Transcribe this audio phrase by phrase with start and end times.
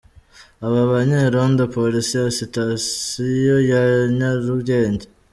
[0.65, 3.81] Aba banyerondo Polisi ya Sitasiyo ya
[4.17, 5.05] Nyarugenge.